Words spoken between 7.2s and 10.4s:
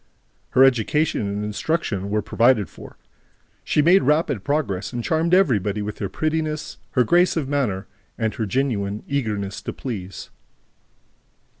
of manner and her genuine eagerness to please.